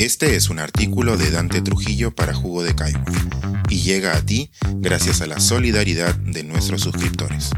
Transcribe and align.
Este 0.00 0.34
es 0.34 0.48
un 0.48 0.58
artículo 0.60 1.18
de 1.18 1.30
Dante 1.30 1.60
Trujillo 1.60 2.14
para 2.14 2.32
Jugo 2.32 2.62
de 2.62 2.74
Caigua 2.74 3.04
y 3.68 3.82
llega 3.82 4.16
a 4.16 4.24
ti 4.24 4.50
gracias 4.76 5.20
a 5.20 5.26
la 5.26 5.40
solidaridad 5.40 6.14
de 6.14 6.42
nuestros 6.42 6.80
suscriptores. 6.80 7.50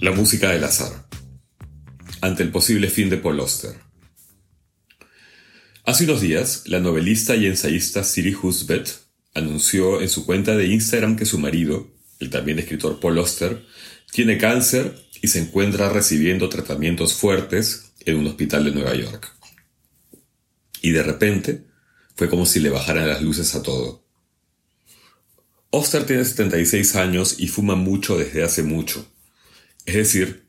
La 0.00 0.12
música 0.12 0.48
del 0.48 0.64
azar. 0.64 1.06
Ante 2.22 2.44
el 2.44 2.50
posible 2.50 2.88
fin 2.88 3.10
de 3.10 3.18
Paul 3.18 3.40
Auster. 3.40 3.74
Hace 5.84 6.04
unos 6.04 6.22
días, 6.22 6.62
la 6.64 6.80
novelista 6.80 7.36
y 7.36 7.44
ensayista 7.44 8.04
Siri 8.04 8.34
Husbeth 8.34 8.88
anunció 9.34 10.00
en 10.00 10.08
su 10.08 10.24
cuenta 10.24 10.56
de 10.56 10.68
Instagram 10.68 11.16
que 11.16 11.26
su 11.26 11.38
marido, 11.38 11.92
el 12.20 12.30
también 12.30 12.58
escritor 12.58 13.00
Paul 13.00 13.18
Auster, 13.18 13.64
tiene 14.12 14.38
cáncer 14.38 14.94
y 15.20 15.28
se 15.28 15.40
encuentra 15.40 15.88
recibiendo 15.88 16.48
tratamientos 16.48 17.14
fuertes 17.14 17.92
en 18.00 18.16
un 18.16 18.26
hospital 18.26 18.64
de 18.64 18.72
Nueva 18.72 18.94
York. 18.94 19.32
Y 20.82 20.90
de 20.90 21.02
repente 21.02 21.64
fue 22.14 22.28
como 22.28 22.46
si 22.46 22.60
le 22.60 22.70
bajaran 22.70 23.08
las 23.08 23.22
luces 23.22 23.54
a 23.54 23.62
todo. 23.62 24.04
Oster 25.70 26.04
tiene 26.06 26.24
76 26.24 26.94
años 26.96 27.36
y 27.38 27.48
fuma 27.48 27.74
mucho 27.74 28.16
desde 28.16 28.44
hace 28.44 28.62
mucho. 28.62 29.10
Es 29.86 29.96
decir, 29.96 30.46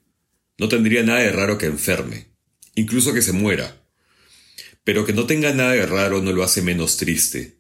no 0.58 0.70
tendría 0.70 1.04
nada 1.04 1.20
de 1.20 1.32
raro 1.32 1.58
que 1.58 1.66
enferme, 1.66 2.28
incluso 2.76 3.14
que 3.14 3.22
se 3.22 3.32
muera. 3.32 3.82
Pero 4.84 5.06
que 5.06 5.14
no 5.14 5.26
tenga 5.26 5.52
nada 5.54 5.72
de 5.72 5.86
raro 5.86 6.22
no 6.22 6.32
lo 6.32 6.44
hace 6.44 6.62
menos 6.62 6.98
triste, 6.98 7.58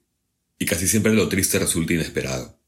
y 0.60 0.66
casi 0.66 0.88
siempre 0.88 1.14
lo 1.14 1.28
triste 1.28 1.58
resulta 1.58 1.94
inesperado. 1.94 2.60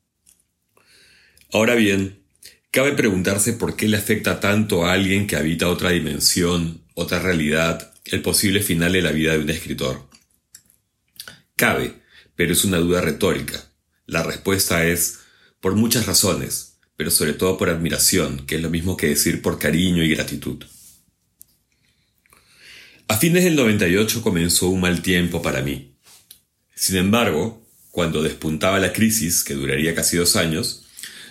Ahora 1.54 1.76
bien, 1.76 2.24
cabe 2.72 2.92
preguntarse 2.94 3.54
por 3.54 3.76
qué 3.76 3.88
le 3.88 3.98
afecta 3.98 4.40
tanto 4.40 4.86
a 4.86 4.94
alguien 4.94 5.28
que 5.28 5.38
habita 5.38 5.70
otra 5.70 5.92
dimensión, 5.92 6.84
otra 6.94 7.20
realidad, 7.20 7.94
el 8.06 8.22
posible 8.22 8.62
final 8.62 8.92
de 8.92 9.02
la 9.02 9.12
vida 9.12 9.34
de 9.34 9.40
un 9.40 9.50
escritor. 9.50 10.10
Cabe, 11.56 12.02
pero 12.36 12.54
es 12.54 12.66
una 12.66 12.78
duda 12.78 13.02
retórica. 13.02 13.64
La 14.06 14.24
respuesta 14.24 14.86
es 14.86 15.20
por 15.62 15.76
muchas 15.76 16.06
razones, 16.06 16.80
pero 16.98 17.12
sobre 17.12 17.34
todo 17.34 17.58
por 17.58 17.70
admiración, 17.70 18.46
que 18.46 18.56
es 18.56 18.62
lo 18.62 18.70
mismo 18.70 18.98
que 18.98 19.08
decir 19.08 19.42
por 19.42 19.58
cariño 19.58 20.04
y 20.04 20.10
gratitud. 20.10 20.64
A 23.08 23.18
fines 23.18 23.46
del 23.46 23.56
98 23.56 24.22
comenzó 24.22 24.68
un 24.68 24.82
mal 24.82 25.02
tiempo 25.02 25.42
para 25.42 25.62
mí. 25.62 25.96
Sin 26.76 26.98
embargo, 26.98 27.66
cuando 27.90 28.22
despuntaba 28.22 28.80
la 28.80 28.92
crisis, 28.92 29.44
que 29.44 29.54
duraría 29.54 29.96
casi 29.96 30.18
dos 30.18 30.36
años, 30.36 30.87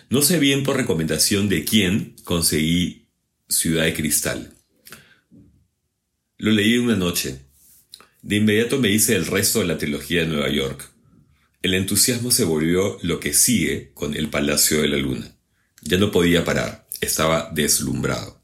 no 0.08 0.22
sé 0.22 0.38
bien 0.38 0.62
por 0.62 0.76
recomendación 0.76 1.48
de 1.48 1.64
quién 1.64 2.14
conseguí 2.24 3.06
Ciudad 3.48 3.84
de 3.84 3.94
Cristal. 3.94 4.54
Lo 6.38 6.50
leí 6.52 6.78
una 6.78 6.96
noche. 6.96 7.40
De 8.22 8.36
inmediato 8.36 8.78
me 8.78 8.90
hice 8.90 9.16
el 9.16 9.26
resto 9.26 9.60
de 9.60 9.66
la 9.66 9.78
trilogía 9.78 10.22
de 10.22 10.28
Nueva 10.28 10.50
York. 10.50 10.90
El 11.62 11.74
entusiasmo 11.74 12.30
se 12.30 12.44
volvió 12.44 12.98
lo 13.02 13.18
que 13.18 13.32
sigue 13.32 13.90
con 13.94 14.14
El 14.14 14.28
Palacio 14.28 14.80
de 14.80 14.88
la 14.88 14.96
Luna. 14.96 15.32
Ya 15.82 15.98
no 15.98 16.12
podía 16.12 16.44
parar, 16.44 16.86
estaba 17.00 17.50
deslumbrado. 17.52 18.40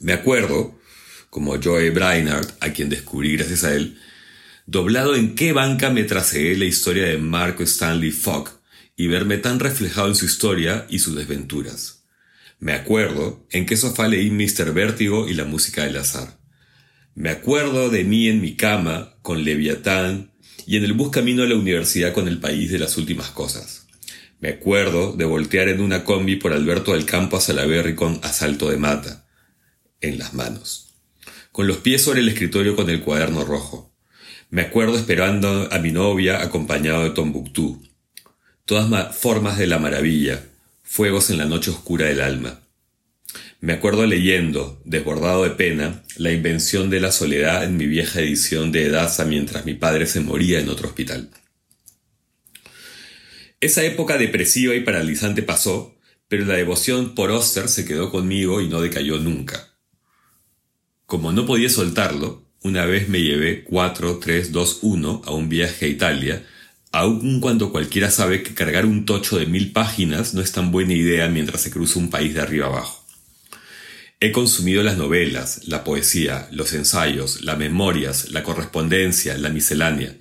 Me 0.00 0.12
acuerdo, 0.12 0.78
como 1.30 1.58
Joe 1.62 1.90
Brainard, 1.90 2.46
a 2.60 2.70
quien 2.72 2.88
descubrí 2.90 3.36
gracias 3.36 3.64
a 3.64 3.74
él, 3.74 3.98
doblado 4.66 5.14
en 5.14 5.34
qué 5.34 5.52
banca 5.52 5.90
me 5.90 6.04
traseé 6.04 6.56
la 6.56 6.64
historia 6.66 7.04
de 7.04 7.18
Marco 7.18 7.62
Stanley 7.62 8.10
Fogg 8.10 8.61
y 8.96 9.06
verme 9.06 9.38
tan 9.38 9.60
reflejado 9.60 10.08
en 10.08 10.14
su 10.14 10.26
historia 10.26 10.86
y 10.88 10.98
sus 10.98 11.14
desventuras. 11.14 12.04
Me 12.58 12.72
acuerdo 12.72 13.46
en 13.50 13.66
qué 13.66 13.76
sofá 13.76 14.08
leí 14.08 14.30
Mr. 14.30 14.72
Vértigo 14.72 15.28
y 15.28 15.34
la 15.34 15.44
música 15.44 15.84
del 15.84 15.96
azar. 15.96 16.38
Me 17.14 17.30
acuerdo 17.30 17.90
de 17.90 18.04
mí 18.04 18.28
en 18.28 18.40
mi 18.40 18.56
cama 18.56 19.16
con 19.22 19.44
Leviatán 19.44 20.32
y 20.66 20.76
en 20.76 20.84
el 20.84 20.92
bus 20.92 21.10
camino 21.10 21.42
a 21.42 21.46
la 21.46 21.56
universidad 21.56 22.12
con 22.12 22.28
el 22.28 22.38
país 22.38 22.70
de 22.70 22.78
las 22.78 22.96
últimas 22.96 23.30
cosas. 23.30 23.86
Me 24.40 24.50
acuerdo 24.50 25.12
de 25.12 25.24
voltear 25.24 25.68
en 25.68 25.80
una 25.80 26.04
combi 26.04 26.36
por 26.36 26.52
Alberto 26.52 26.92
del 26.92 27.04
Campo 27.04 27.36
a 27.36 27.40
Salaberry 27.40 27.94
con 27.94 28.20
asalto 28.22 28.70
de 28.70 28.76
mata 28.76 29.26
en 30.00 30.18
las 30.18 30.34
manos, 30.34 30.94
con 31.52 31.66
los 31.66 31.78
pies 31.78 32.02
sobre 32.02 32.20
el 32.20 32.28
escritorio 32.28 32.74
con 32.74 32.90
el 32.90 33.02
cuaderno 33.02 33.44
rojo 33.44 33.92
me 34.52 34.60
acuerdo 34.60 34.98
esperando 34.98 35.66
a 35.72 35.78
mi 35.78 35.92
novia 35.92 36.42
acompañado 36.42 37.04
de 37.04 37.10
Tombuctú. 37.12 37.82
Todas 38.64 39.16
formas 39.16 39.58
de 39.58 39.66
la 39.66 39.78
maravilla, 39.78 40.44
fuegos 40.82 41.30
en 41.30 41.38
la 41.38 41.46
noche 41.46 41.70
oscura 41.70 42.06
del 42.06 42.20
alma. 42.20 42.60
Me 43.60 43.72
acuerdo 43.72 44.06
leyendo, 44.06 44.80
desbordado 44.84 45.44
de 45.44 45.50
pena, 45.50 46.04
la 46.16 46.32
invención 46.32 46.88
de 46.90 47.00
la 47.00 47.12
soledad 47.12 47.64
en 47.64 47.76
mi 47.76 47.86
vieja 47.86 48.20
edición 48.20 48.70
de 48.70 48.86
Edasa 48.86 49.24
mientras 49.24 49.64
mi 49.64 49.74
padre 49.74 50.06
se 50.06 50.20
moría 50.20 50.60
en 50.60 50.68
otro 50.68 50.88
hospital. 50.88 51.30
Esa 53.60 53.84
época 53.84 54.18
depresiva 54.18 54.74
y 54.74 54.80
paralizante 54.80 55.42
pasó, 55.42 55.96
pero 56.28 56.44
la 56.44 56.54
devoción 56.54 57.14
por 57.14 57.30
Oster 57.30 57.68
se 57.68 57.84
quedó 57.84 58.10
conmigo 58.10 58.60
y 58.60 58.68
no 58.68 58.80
decayó 58.80 59.18
nunca. 59.18 59.74
Como 61.06 61.32
no 61.32 61.46
podía 61.46 61.68
soltarlo, 61.68 62.44
una 62.62 62.86
vez 62.86 63.08
me 63.08 63.20
llevé 63.20 63.64
4, 63.64 64.18
3, 64.18 64.52
2, 64.52 64.78
1 64.82 65.22
a 65.24 65.32
un 65.32 65.48
viaje 65.48 65.86
a 65.86 65.88
Italia, 65.88 66.46
aun 66.92 67.40
cuando 67.40 67.72
cualquiera 67.72 68.10
sabe 68.10 68.42
que 68.42 68.54
cargar 68.54 68.84
un 68.84 69.06
tocho 69.06 69.38
de 69.38 69.46
mil 69.46 69.72
páginas 69.72 70.34
no 70.34 70.42
es 70.42 70.52
tan 70.52 70.70
buena 70.70 70.92
idea 70.92 71.28
mientras 71.28 71.62
se 71.62 71.70
cruza 71.70 71.98
un 71.98 72.10
país 72.10 72.34
de 72.34 72.42
arriba 72.42 72.66
abajo. 72.66 73.02
He 74.20 74.30
consumido 74.30 74.82
las 74.84 74.98
novelas, 74.98 75.66
la 75.66 75.82
poesía, 75.82 76.48
los 76.52 76.74
ensayos, 76.74 77.42
las 77.42 77.58
memorias, 77.58 78.30
la 78.30 78.44
correspondencia, 78.44 79.36
la 79.36 79.48
miscelánea. 79.48 80.14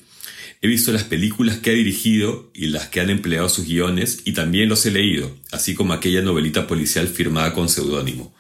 He 0.61 0.67
visto 0.67 0.91
las 0.91 1.03
películas 1.03 1.57
que 1.57 1.71
ha 1.71 1.73
dirigido 1.73 2.49
y 2.53 2.67
las 2.67 2.87
que 2.87 3.01
han 3.01 3.09
empleado 3.09 3.49
sus 3.49 3.65
guiones 3.65 4.21
y 4.25 4.31
también 4.31 4.69
los 4.69 4.85
he 4.85 4.91
leído, 4.91 5.37
así 5.51 5.75
como 5.75 5.93
aquella 5.93 6.21
novelita 6.21 6.67
policial 6.67 7.07
firmada 7.07 7.53
con 7.53 7.69
seudónimo. 7.69 8.33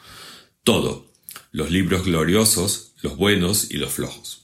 Todo. 0.63 1.11
Los 1.51 1.69
libros 1.69 2.05
gloriosos, 2.05 2.93
los 3.01 3.17
buenos 3.17 3.69
y 3.69 3.77
los 3.77 3.91
flojos. 3.91 4.40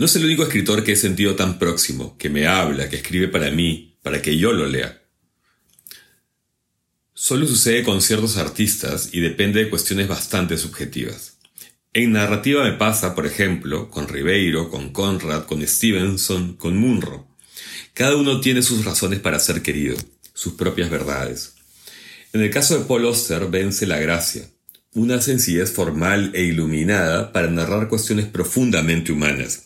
No 0.00 0.06
es 0.06 0.16
el 0.16 0.24
único 0.24 0.44
escritor 0.44 0.82
que 0.82 0.92
he 0.92 0.96
sentido 0.96 1.36
tan 1.36 1.58
próximo, 1.58 2.16
que 2.16 2.30
me 2.30 2.46
habla, 2.46 2.88
que 2.88 2.96
escribe 2.96 3.28
para 3.28 3.50
mí, 3.50 3.98
para 4.02 4.22
que 4.22 4.38
yo 4.38 4.50
lo 4.54 4.64
lea. 4.66 5.02
Solo 7.12 7.46
sucede 7.46 7.84
con 7.84 8.00
ciertos 8.00 8.38
artistas 8.38 9.10
y 9.12 9.20
depende 9.20 9.62
de 9.62 9.68
cuestiones 9.68 10.08
bastante 10.08 10.56
subjetivas. 10.56 11.36
En 11.92 12.12
narrativa 12.12 12.64
me 12.64 12.72
pasa, 12.78 13.14
por 13.14 13.26
ejemplo, 13.26 13.90
con 13.90 14.08
Ribeiro, 14.08 14.70
con 14.70 14.90
Conrad, 14.90 15.44
con 15.44 15.60
Stevenson, 15.68 16.54
con 16.54 16.78
Munro. 16.78 17.28
Cada 17.92 18.16
uno 18.16 18.40
tiene 18.40 18.62
sus 18.62 18.86
razones 18.86 19.20
para 19.20 19.38
ser 19.38 19.60
querido, 19.60 19.98
sus 20.32 20.54
propias 20.54 20.88
verdades. 20.88 21.56
En 22.32 22.40
el 22.40 22.48
caso 22.48 22.78
de 22.78 22.86
Paul 22.86 23.04
Auster 23.04 23.48
vence 23.50 23.86
la 23.86 23.98
gracia, 23.98 24.48
una 24.94 25.20
sencillez 25.20 25.70
formal 25.70 26.30
e 26.32 26.44
iluminada 26.44 27.34
para 27.34 27.50
narrar 27.50 27.90
cuestiones 27.90 28.24
profundamente 28.24 29.12
humanas. 29.12 29.64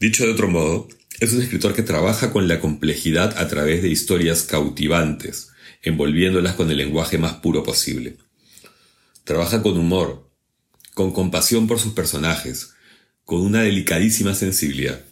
Dicho 0.00 0.24
de 0.24 0.32
otro 0.32 0.48
modo, 0.48 0.88
es 1.20 1.34
un 1.34 1.42
escritor 1.42 1.74
que 1.74 1.82
trabaja 1.82 2.32
con 2.32 2.48
la 2.48 2.58
complejidad 2.58 3.36
a 3.36 3.48
través 3.48 3.82
de 3.82 3.90
historias 3.90 4.44
cautivantes, 4.44 5.50
envolviéndolas 5.82 6.54
con 6.54 6.70
el 6.70 6.78
lenguaje 6.78 7.18
más 7.18 7.34
puro 7.34 7.62
posible. 7.62 8.16
Trabaja 9.24 9.62
con 9.62 9.76
humor, 9.76 10.26
con 10.94 11.12
compasión 11.12 11.66
por 11.66 11.78
sus 11.78 11.92
personajes, 11.92 12.70
con 13.26 13.42
una 13.42 13.60
delicadísima 13.60 14.34
sensibilidad. 14.34 15.04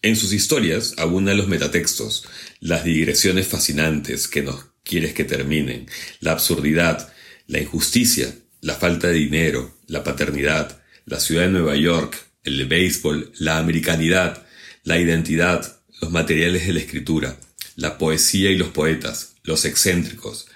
En 0.00 0.14
sus 0.14 0.32
historias 0.32 0.94
abundan 0.98 1.36
los 1.36 1.48
metatextos, 1.48 2.28
las 2.60 2.84
digresiones 2.84 3.48
fascinantes 3.48 4.28
que 4.28 4.42
nos 4.42 4.66
quieres 4.84 5.14
que 5.14 5.24
terminen, 5.24 5.88
la 6.20 6.30
absurdidad, 6.30 7.12
la 7.48 7.58
injusticia, 7.58 8.32
la 8.60 8.76
falta 8.76 9.08
de 9.08 9.14
dinero, 9.14 9.76
la 9.88 10.04
paternidad, 10.04 10.83
la 11.06 11.20
ciudad 11.20 11.42
de 11.42 11.50
Nueva 11.50 11.76
York, 11.76 12.16
el 12.44 12.66
béisbol, 12.66 13.32
la 13.38 13.58
americanidad, 13.58 14.46
la 14.82 14.98
identidad, 14.98 15.80
los 16.00 16.10
materiales 16.10 16.66
de 16.66 16.72
la 16.74 16.80
escritura, 16.80 17.36
la 17.76 17.98
poesía 17.98 18.50
y 18.50 18.56
los 18.56 18.68
poetas, 18.68 19.34
los 19.42 19.64
excéntricos, 19.64 20.46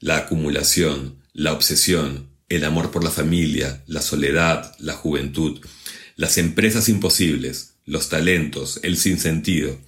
la 0.00 0.18
acumulación, 0.18 1.22
la 1.32 1.52
obsesión, 1.52 2.28
el 2.48 2.64
amor 2.64 2.90
por 2.90 3.04
la 3.04 3.10
familia, 3.10 3.82
la 3.86 4.02
soledad, 4.02 4.74
la 4.78 4.94
juventud, 4.94 5.60
las 6.16 6.38
empresas 6.38 6.88
imposibles, 6.88 7.74
los 7.84 8.08
talentos, 8.08 8.80
el 8.82 8.96
sinsentido, 8.96 9.78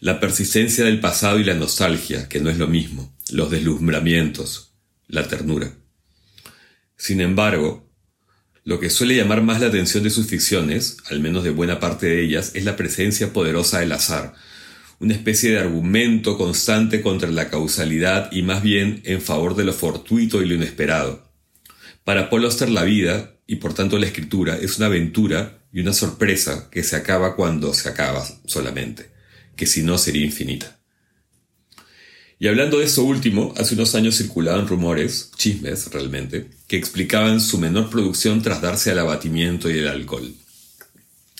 la 0.00 0.20
persistencia 0.20 0.84
del 0.84 1.00
pasado 1.00 1.38
y 1.38 1.44
la 1.44 1.54
nostalgia, 1.54 2.28
que 2.28 2.40
no 2.40 2.50
es 2.50 2.58
lo 2.58 2.66
mismo, 2.66 3.16
los 3.30 3.50
deslumbramientos, 3.50 4.72
la 5.08 5.26
ternura. 5.26 5.72
Sin 6.96 7.20
embargo, 7.20 7.85
lo 8.66 8.80
que 8.80 8.90
suele 8.90 9.14
llamar 9.14 9.42
más 9.42 9.60
la 9.60 9.68
atención 9.68 10.02
de 10.02 10.10
sus 10.10 10.26
ficciones, 10.26 10.96
al 11.08 11.20
menos 11.20 11.44
de 11.44 11.50
buena 11.50 11.78
parte 11.78 12.06
de 12.06 12.20
ellas, 12.20 12.50
es 12.54 12.64
la 12.64 12.74
presencia 12.74 13.32
poderosa 13.32 13.78
del 13.78 13.92
azar, 13.92 14.34
una 14.98 15.14
especie 15.14 15.52
de 15.52 15.60
argumento 15.60 16.36
constante 16.36 17.00
contra 17.00 17.30
la 17.30 17.48
causalidad 17.48 18.28
y 18.32 18.42
más 18.42 18.64
bien 18.64 19.02
en 19.04 19.22
favor 19.22 19.54
de 19.54 19.62
lo 19.62 19.72
fortuito 19.72 20.42
y 20.42 20.46
lo 20.46 20.56
inesperado. 20.56 21.30
Para 22.02 22.28
Paul 22.28 22.44
Auster 22.44 22.68
la 22.68 22.82
vida, 22.82 23.36
y 23.46 23.56
por 23.56 23.72
tanto 23.72 24.00
la 24.00 24.06
escritura, 24.06 24.58
es 24.60 24.78
una 24.78 24.86
aventura 24.86 25.60
y 25.72 25.78
una 25.78 25.92
sorpresa 25.92 26.68
que 26.68 26.82
se 26.82 26.96
acaba 26.96 27.36
cuando 27.36 27.72
se 27.72 27.88
acaba 27.88 28.26
solamente, 28.46 29.10
que 29.54 29.66
si 29.66 29.84
no 29.84 29.96
sería 29.96 30.24
infinita. 30.24 30.75
Y 32.38 32.48
hablando 32.48 32.78
de 32.78 32.84
eso 32.84 33.02
último, 33.02 33.54
hace 33.56 33.74
unos 33.74 33.94
años 33.94 34.18
circulaban 34.18 34.68
rumores, 34.68 35.30
chismes 35.36 35.90
realmente, 35.90 36.48
que 36.68 36.76
explicaban 36.76 37.40
su 37.40 37.58
menor 37.58 37.88
producción 37.88 38.42
tras 38.42 38.60
darse 38.60 38.90
al 38.90 38.98
abatimiento 38.98 39.70
y 39.70 39.78
el 39.78 39.88
alcohol. 39.88 40.34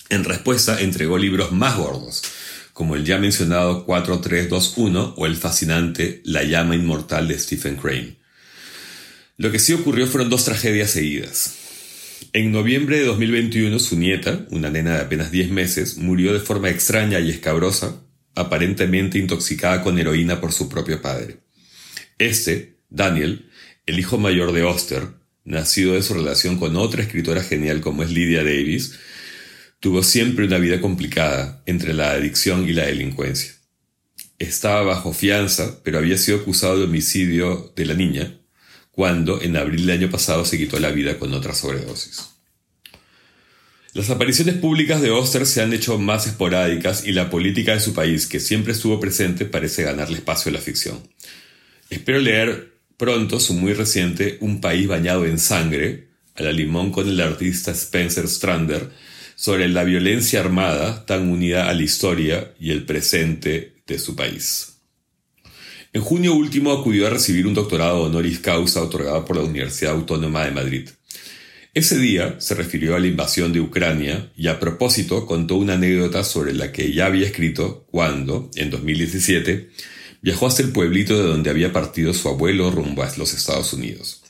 En 0.09 0.25
respuesta, 0.25 0.81
entregó 0.81 1.19
libros 1.19 1.53
más 1.53 1.77
gordos, 1.77 2.23
como 2.73 2.97
el 2.97 3.05
ya 3.05 3.19
mencionado 3.19 3.85
4321 3.85 5.15
o 5.17 5.27
el 5.27 5.37
fascinante 5.37 6.23
La 6.25 6.45
llama 6.45 6.77
inmortal 6.77 7.29
de 7.29 7.39
Stephen 7.39 7.77
Crane. 7.77 8.17
Lo 9.37 9.51
que 9.53 9.59
sí 9.59 9.75
ocurrió 9.75 10.07
fueron 10.07 10.31
dos 10.31 10.45
tragedias 10.47 10.93
seguidas. 10.93 11.57
En 12.33 12.53
noviembre 12.53 12.99
de 12.99 13.05
2021, 13.05 13.79
su 13.79 13.99
nieta, 13.99 14.47
una 14.51 14.71
nena 14.71 14.95
de 14.95 15.01
apenas 15.03 15.31
10 15.31 15.51
meses, 15.51 15.99
murió 15.99 16.33
de 16.33 16.41
forma 16.41 16.71
extraña 16.71 17.21
y 17.21 17.31
escabrosa 17.31 18.01
aparentemente 18.37 19.19
intoxicada 19.19 19.83
con 19.83 19.99
heroína 19.99 20.41
por 20.41 20.53
su 20.53 20.69
propio 20.69 21.03
padre. 21.03 21.39
Este, 22.19 22.77
Daniel, 22.89 23.51
el 23.87 23.99
hijo 23.99 24.19
mayor 24.19 24.53
de 24.53 24.63
Oster, 24.63 25.09
nacido 25.45 25.95
de 25.95 26.03
su 26.03 26.15
relación 26.15 26.59
con 26.59 26.77
otra 26.77 27.03
escritora 27.03 27.43
genial 27.43 27.81
como 27.81 28.03
es 28.03 28.11
Lydia 28.11 28.45
Davis, 28.45 28.99
tuvo 29.81 30.03
siempre 30.03 30.45
una 30.45 30.59
vida 30.59 30.81
complicada 30.81 31.63
entre 31.67 31.95
la 31.95 32.13
adicción 32.13 32.69
y 32.69 32.73
la 32.73 32.87
delincuencia. 32.87 33.53
Estaba 34.39 34.83
bajo 34.83 35.13
fianza, 35.13 35.81
pero 35.83 35.99
había 35.99 36.19
sido 36.19 36.39
acusado 36.39 36.79
de 36.79 36.85
homicidio 36.85 37.73
de 37.75 37.87
la 37.87 37.95
niña, 37.95 38.39
cuando 38.91 39.41
en 39.41 39.57
abril 39.57 39.87
del 39.87 39.99
año 39.99 40.11
pasado 40.11 40.45
se 40.45 40.59
quitó 40.59 40.79
la 40.79 40.91
vida 40.91 41.19
con 41.19 41.33
otra 41.33 41.55
sobredosis. 41.55 42.36
Las 43.97 44.11
apariciones 44.11 44.57
públicas 44.57 45.01
de 45.01 45.11
Oster 45.11 45.47
se 45.47 45.63
han 45.63 45.73
hecho 45.73 45.99
más 45.99 46.27
esporádicas 46.27 47.07
y 47.07 47.13
la 47.13 47.31
política 47.31 47.73
de 47.73 47.81
su 47.81 47.95
país, 47.95 48.27
que 48.27 48.41
siempre 48.41 48.75
estuvo 48.75 49.01
presente, 49.01 49.47
parece 49.47 49.85
ganarle 49.85 50.19
espacio 50.19 50.51
a 50.51 50.53
la 50.53 50.61
ficción. 50.61 50.99
Espero 51.89 52.19
leer 52.19 52.75
pronto 52.99 53.41
su 53.41 53.55
muy 53.55 53.73
reciente 53.73 54.37
Un 54.43 54.61
país 54.61 54.87
bañado 54.87 55.25
en 55.25 55.39
sangre, 55.39 56.09
a 56.35 56.43
la 56.43 56.53
limón 56.53 56.93
con 56.93 57.09
el 57.09 57.19
artista 57.23 57.71
Spencer 57.71 58.29
Strander, 58.29 58.91
sobre 59.35 59.67
la 59.67 59.83
violencia 59.83 60.41
armada 60.41 61.07
tan 61.07 61.31
unida 61.31 61.71
a 61.71 61.73
la 61.73 61.83
historia 61.83 62.53
y 62.61 62.73
el 62.73 62.85
presente 62.85 63.77
de 63.87 63.99
su 63.99 64.15
país. 64.15 64.75
En 65.95 66.03
junio 66.03 66.35
último 66.35 66.71
acudió 66.71 67.07
a 67.07 67.11
recibir 67.11 67.47
un 67.47 67.55
doctorado 67.55 68.03
honoris 68.03 68.41
causa 68.41 68.83
otorgado 68.83 69.25
por 69.25 69.37
la 69.37 69.45
Universidad 69.45 69.95
Autónoma 69.95 70.45
de 70.45 70.51
Madrid. 70.51 70.91
Ese 71.77 71.99
día 71.99 72.37
se 72.39 72.55
refirió 72.55 72.97
a 72.97 72.99
la 72.99 73.07
invasión 73.07 73.53
de 73.53 73.61
Ucrania 73.61 74.33
y 74.35 74.49
a 74.49 74.59
propósito 74.59 75.27
contó 75.27 75.57
una 75.57 75.75
anécdota 75.75 76.25
sobre 76.25 76.55
la 76.55 76.73
que 76.73 76.91
ya 76.95 77.05
había 77.05 77.27
escrito 77.27 77.85
cuando, 77.91 78.51
en 78.55 78.71
2017, 78.71 79.69
viajó 80.23 80.47
hasta 80.47 80.63
el 80.63 80.73
pueblito 80.73 81.19
de 81.19 81.29
donde 81.29 81.51
había 81.51 81.75
partido 81.75 82.15
su 82.15 82.31
abuelo 82.31 82.71
rumbo 82.71 83.03
a 83.03 83.13
los 83.19 83.35
Estados 83.35 83.75
Unidos. 83.75 84.23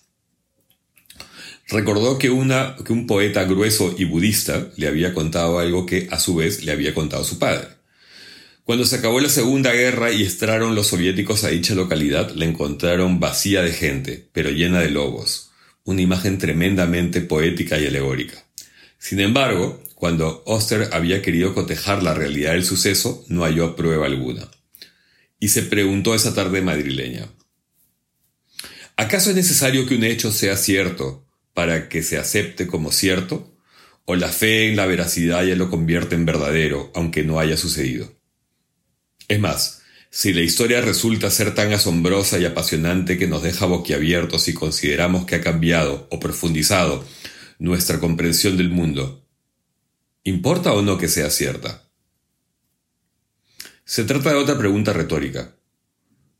Recordó 1.69 2.19
que, 2.19 2.31
una, 2.31 2.75
que 2.85 2.93
un 2.93 3.07
poeta 3.07 3.45
grueso 3.45 3.95
y 3.97 4.07
budista 4.07 4.73
le 4.77 4.89
había 4.89 5.15
contado 5.15 5.61
algo 5.61 5.87
que 5.87 6.09
a 6.11 6.19
su 6.19 6.35
vez 6.35 6.65
le 6.65 6.73
había 6.73 6.95
contado 6.95 7.23
su 7.23 7.39
padre. 7.39 7.69
Cuando 8.65 8.85
se 8.85 8.97
acabó 8.97 9.21
la 9.21 9.29
Segunda 9.29 9.73
Guerra 9.73 10.11
y 10.11 10.25
entraron 10.25 10.75
los 10.75 10.89
soviéticos 10.89 11.45
a 11.45 11.51
dicha 11.51 11.77
localidad, 11.77 12.33
la 12.35 12.45
encontraron 12.45 13.21
vacía 13.21 13.63
de 13.63 13.73
gente, 13.73 14.27
pero 14.33 14.51
llena 14.51 14.81
de 14.81 14.91
lobos 14.91 15.46
una 15.87 16.03
imagen 16.03 16.37
tremendamente 16.37 17.23
poética 17.23 17.79
y 17.79 17.87
alegórica. 17.87 18.45
Sin 18.99 19.21
embargo, 19.21 19.83
cuando 19.95 20.43
Oster 20.45 20.91
había 20.93 21.23
querido 21.23 21.55
cotejar 21.55 22.03
la 22.03 22.13
realidad 22.13 22.53
del 22.53 22.65
suceso, 22.65 23.25
no 23.29 23.45
halló 23.45 23.77
prueba 23.77 24.07
alguna. 24.07 24.49
Y 25.39 25.49
se 25.49 25.63
preguntó 25.63 26.15
esa 26.15 26.35
tarde 26.35 26.61
madrileña, 26.61 27.29
¿acaso 28.97 29.31
es 29.31 29.37
necesario 29.37 29.87
que 29.87 29.95
un 29.95 30.05
hecho 30.05 30.33
sea 30.33 30.57
cierto 30.57 31.27
para 31.55 31.89
que 31.89 32.03
se 32.03 32.19
acepte 32.19 32.67
como 32.67 32.91
cierto? 32.93 33.57
¿O 34.05 34.17
la 34.17 34.29
fe 34.29 34.69
en 34.69 34.77
la 34.77 34.87
veracidad 34.87 35.45
ya 35.45 35.55
lo 35.55 35.71
convierte 35.71 36.15
en 36.15 36.27
verdadero, 36.27 36.91
aunque 36.95 37.23
no 37.23 37.39
haya 37.39 37.57
sucedido? 37.57 38.13
Es 39.29 39.41
más, 39.41 39.83
si 40.11 40.33
la 40.33 40.41
historia 40.41 40.81
resulta 40.81 41.31
ser 41.31 41.55
tan 41.55 41.73
asombrosa 41.73 42.39
y 42.39 42.45
apasionante 42.45 43.19
que 43.19 43.27
nos 43.27 43.43
deja 43.43 43.67
boquiabiertos 43.67 44.43
si 44.43 44.55
consideramos 44.55 45.27
que 45.27 45.37
ha 45.37 45.41
cambiado 45.41 46.07
o 46.11 46.21
profundizado 46.21 47.05
nuestra 47.59 48.01
comprensión 48.01 48.57
del 48.57 48.71
mundo, 48.71 49.27
¿importa 50.25 50.73
o 50.73 50.83
no 50.83 50.99
que 50.99 51.09
sea 51.09 51.31
cierta? 51.31 51.89
Se 53.85 54.05
trata 54.05 54.31
de 54.31 54.37
otra 54.37 54.59
pregunta 54.59 54.93
retórica. 54.93 55.55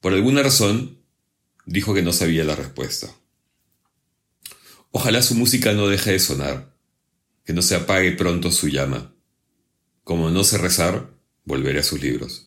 Por 0.01 0.15
alguna 0.15 0.43
razón, 0.43 0.99
dijo 1.65 1.95
que 1.95 2.03
no 2.03 2.13
sabía 2.13 2.45
la 2.45 2.57
respuesta. 2.57 3.09
Ojalá 4.91 5.23
su 5.23 5.35
música 5.35 5.73
no 5.73 5.89
deje 5.89 6.13
de 6.13 6.19
sonar, 6.19 6.75
que 7.45 7.53
no 7.53 7.63
se 7.63 7.77
apague 7.77 8.13
pronto 8.13 8.51
su 8.51 8.69
llama. 8.69 9.15
Como 10.03 10.31
no 10.31 10.43
sé 10.43 10.59
rezar, 10.59 11.11
volveré 11.45 11.81
a 11.81 11.85
sus 11.85 12.01
libros. 12.01 12.47